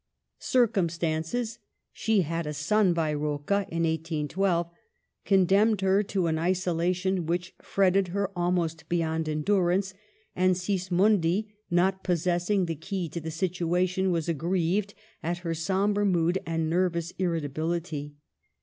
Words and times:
Circumstances 0.39 1.59
(she 1.93 2.21
had 2.21 2.47
a 2.47 2.55
son 2.55 2.91
by 2.91 3.13
Rocca 3.13 3.67
in 3.69 3.83
1 3.83 3.85
812) 3.85 4.71
condemned 5.25 5.81
her 5.81 6.01
to 6.01 6.25
an 6.25 6.39
isolation 6.39 7.27
which 7.27 7.53
fret 7.61 7.93
ted 7.93 8.07
her 8.07 8.31
almost 8.35 8.89
beyond 8.89 9.29
endurance; 9.29 9.93
and 10.35 10.55
Sismondi, 10.57 11.51
not 11.69 12.03
possessing 12.03 12.65
the 12.65 12.73
key 12.73 13.09
to 13.09 13.21
the 13.21 13.29
situation, 13.29 14.09
was 14.09 14.27
aggrieved 14.27 14.95
at 15.21 15.37
her 15.45 15.53
sombre 15.53 16.03
mood 16.03 16.39
and 16.47 16.73
ndrvous 16.73 17.13
irri 17.19 17.43
tability. 17.47 18.13